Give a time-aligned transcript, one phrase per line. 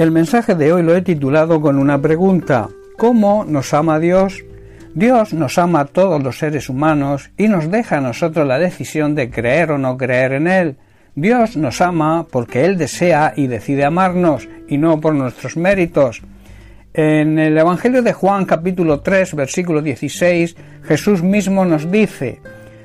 [0.00, 2.70] El mensaje de hoy lo he titulado con una pregunta.
[2.96, 4.42] ¿Cómo nos ama Dios?
[4.94, 9.14] Dios nos ama a todos los seres humanos y nos deja a nosotros la decisión
[9.14, 10.76] de creer o no creer en Él.
[11.16, 16.22] Dios nos ama porque Él desea y decide amarnos y no por nuestros méritos.
[16.94, 22.40] En el Evangelio de Juan capítulo 3 versículo 16 Jesús mismo nos dice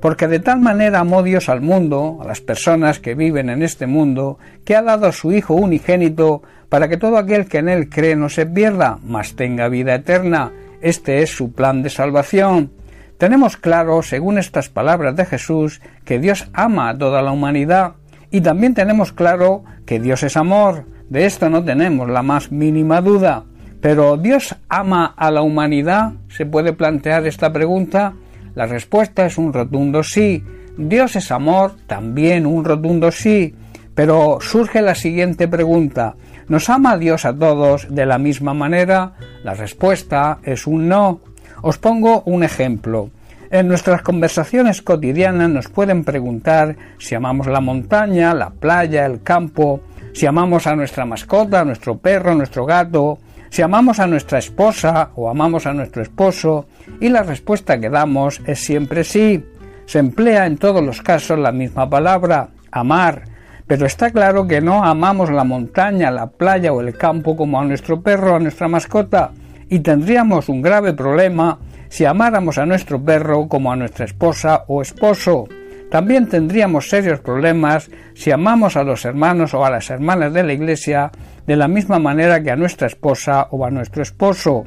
[0.00, 3.86] porque de tal manera amó Dios al mundo, a las personas que viven en este
[3.86, 7.88] mundo, que ha dado a su Hijo unigénito, para que todo aquel que en él
[7.88, 10.52] cree no se pierda, mas tenga vida eterna.
[10.80, 12.70] Este es su plan de salvación.
[13.16, 17.94] Tenemos claro, según estas palabras de Jesús, que Dios ama a toda la humanidad,
[18.30, 20.84] y también tenemos claro que Dios es amor.
[21.08, 23.44] De esto no tenemos la más mínima duda.
[23.80, 26.12] Pero ¿Dios ama a la humanidad?
[26.28, 28.14] ¿Se puede plantear esta pregunta?
[28.58, 30.42] La respuesta es un rotundo sí.
[30.76, 33.54] Dios es amor, también un rotundo sí.
[33.94, 36.16] Pero surge la siguiente pregunta.
[36.48, 39.12] ¿Nos ama Dios a todos de la misma manera?
[39.44, 41.20] La respuesta es un no.
[41.62, 43.10] Os pongo un ejemplo.
[43.48, 49.82] En nuestras conversaciones cotidianas nos pueden preguntar si amamos la montaña, la playa, el campo,
[50.12, 54.38] si amamos a nuestra mascota, a nuestro perro, a nuestro gato, si amamos a nuestra
[54.38, 56.66] esposa o amamos a nuestro esposo,
[57.00, 59.44] y la respuesta que damos es siempre sí.
[59.86, 63.24] Se emplea en todos los casos la misma palabra, amar,
[63.66, 67.64] pero está claro que no amamos la montaña, la playa o el campo como a
[67.64, 69.32] nuestro perro o a nuestra mascota,
[69.68, 71.58] y tendríamos un grave problema
[71.88, 75.48] si amáramos a nuestro perro como a nuestra esposa o esposo.
[75.90, 80.52] También tendríamos serios problemas si amamos a los hermanos o a las hermanas de la
[80.52, 81.10] Iglesia
[81.46, 84.64] de la misma manera que a nuestra esposa o a nuestro esposo.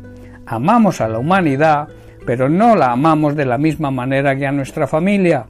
[0.48, 1.88] Amamos a la humanidad,
[2.26, 5.46] pero no la amamos de la misma manera que a nuestra familia.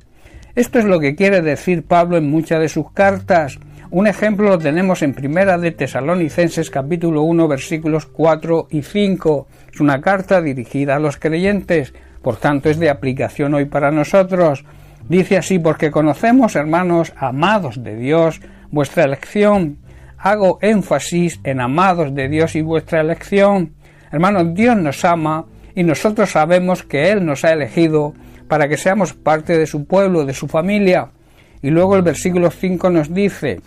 [0.55, 3.57] Esto es lo que quiere decir Pablo en muchas de sus cartas.
[3.91, 9.47] Un ejemplo lo tenemos en Primera de Tesalonicenses capítulo 1 versículos 4 y 5.
[9.73, 14.65] Es una carta dirigida a los creyentes, por tanto es de aplicación hoy para nosotros.
[15.09, 19.77] Dice así, porque conocemos, hermanos, amados de Dios, vuestra elección.
[20.17, 23.73] Hago énfasis en amados de Dios y vuestra elección.
[24.11, 25.45] Hermanos, Dios nos ama
[25.75, 28.13] y nosotros sabemos que Él nos ha elegido
[28.47, 31.09] para que seamos parte de su pueblo, de su familia.
[31.61, 33.61] Y luego el versículo 5 nos dice,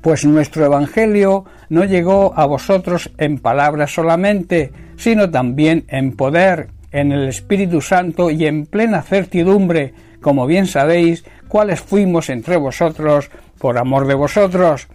[0.00, 7.10] pues nuestro Evangelio no llegó a vosotros en palabras solamente, sino también en poder, en
[7.10, 9.94] el Espíritu Santo y en plena certidumbre,
[10.26, 14.88] como bien sabéis, cuáles fuimos entre vosotros por amor de vosotros.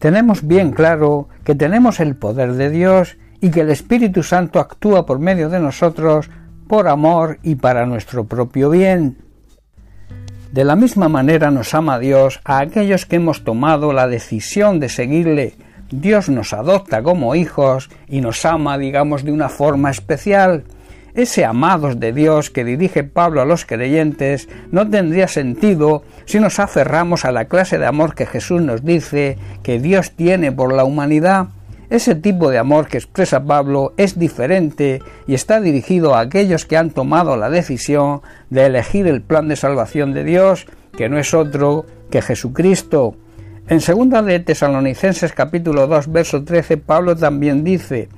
[0.00, 5.06] Tenemos bien claro que tenemos el poder de Dios y que el Espíritu Santo actúa
[5.06, 6.30] por medio de nosotros
[6.66, 9.18] por amor y para nuestro propio bien.
[10.50, 14.88] De la misma manera nos ama Dios a aquellos que hemos tomado la decisión de
[14.88, 15.54] seguirle.
[15.92, 20.64] Dios nos adopta como hijos y nos ama, digamos, de una forma especial.
[21.14, 26.58] Ese amados de Dios que dirige Pablo a los creyentes no tendría sentido si nos
[26.58, 30.84] aferramos a la clase de amor que Jesús nos dice que Dios tiene por la
[30.84, 31.48] humanidad.
[31.90, 36.76] Ese tipo de amor que expresa Pablo es diferente y está dirigido a aquellos que
[36.76, 38.20] han tomado la decisión
[38.50, 40.66] de elegir el plan de salvación de Dios,
[40.96, 43.16] que no es otro que Jesucristo.
[43.68, 48.08] En 2 de Tesalonicenses capítulo 2 verso 13 Pablo también dice,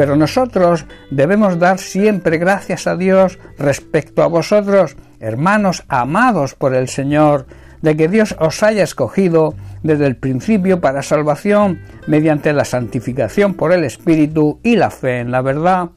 [0.00, 6.88] pero nosotros debemos dar siempre gracias a Dios respecto a vosotros, hermanos amados por el
[6.88, 7.44] Señor,
[7.82, 9.52] de que Dios os haya escogido
[9.82, 15.32] desde el principio para salvación mediante la santificación por el Espíritu y la fe en
[15.32, 15.90] la verdad.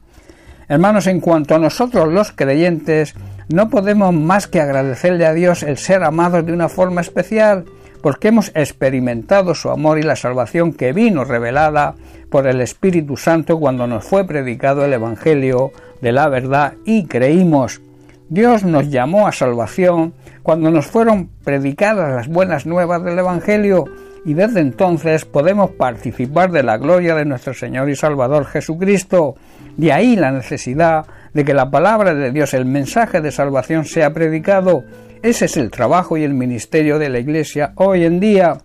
[0.68, 3.14] Hermanos, en cuanto a nosotros los creyentes,
[3.48, 7.64] no podemos más que agradecerle a Dios el ser amados de una forma especial,
[8.04, 11.94] porque hemos experimentado su amor y la salvación que vino revelada
[12.28, 15.72] por el Espíritu Santo cuando nos fue predicado el Evangelio
[16.02, 17.80] de la verdad y creímos.
[18.28, 20.12] Dios nos llamó a salvación
[20.42, 23.86] cuando nos fueron predicadas las buenas nuevas del Evangelio
[24.26, 29.34] y desde entonces podemos participar de la gloria de nuestro Señor y Salvador Jesucristo.
[29.78, 34.12] De ahí la necesidad de que la palabra de Dios, el mensaje de salvación, sea
[34.12, 34.84] predicado
[35.24, 38.58] ese es el trabajo y el ministerio de la Iglesia hoy en día.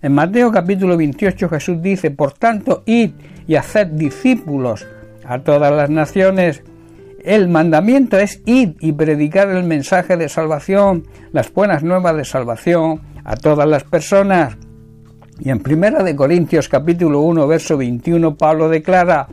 [0.00, 3.10] En Mateo capítulo 28 Jesús dice, por tanto, id
[3.46, 4.86] y haced discípulos
[5.26, 6.62] a todas las naciones.
[7.22, 13.02] El mandamiento es id y predicar el mensaje de salvación, las buenas nuevas de salvación
[13.22, 14.56] a todas las personas.
[15.38, 19.28] Y en Primera de Corintios capítulo 1 verso 21 Pablo declara,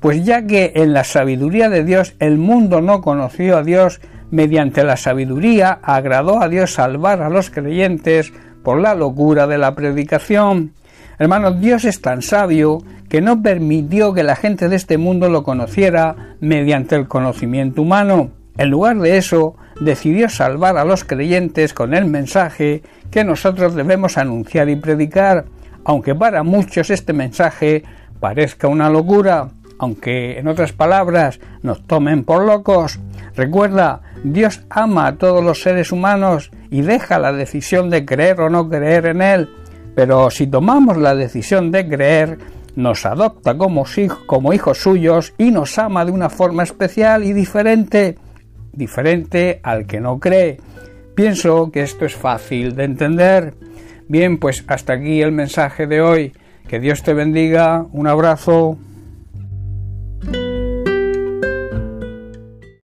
[0.00, 4.00] pues ya que en la sabiduría de Dios el mundo no conoció a Dios,
[4.34, 8.32] mediante la sabiduría agradó a Dios salvar a los creyentes
[8.64, 10.72] por la locura de la predicación.
[11.18, 12.78] Hermanos, Dios es tan sabio
[13.08, 18.30] que no permitió que la gente de este mundo lo conociera mediante el conocimiento humano.
[18.58, 22.82] En lugar de eso, decidió salvar a los creyentes con el mensaje
[23.12, 25.44] que nosotros debemos anunciar y predicar,
[25.84, 27.84] aunque para muchos este mensaje
[28.18, 32.98] parezca una locura, aunque en otras palabras nos tomen por locos.
[33.34, 38.50] Recuerda, Dios ama a todos los seres humanos y deja la decisión de creer o
[38.50, 39.48] no creer en Él.
[39.94, 42.38] Pero si tomamos la decisión de creer,
[42.76, 43.84] nos adopta como,
[44.26, 48.16] como hijos suyos y nos ama de una forma especial y diferente,
[48.72, 50.58] diferente al que no cree.
[51.14, 53.54] Pienso que esto es fácil de entender.
[54.08, 56.32] Bien, pues hasta aquí el mensaje de hoy.
[56.66, 57.86] Que Dios te bendiga.
[57.92, 58.78] Un abrazo.